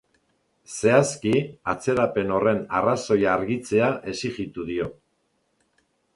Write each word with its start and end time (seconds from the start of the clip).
Zehazki, 0.75 1.33
atzerapen 1.73 2.33
horren 2.39 2.63
arrazoia 2.79 3.31
argitzea 3.35 3.93
exijitu 4.15 4.69
dio. 4.73 4.91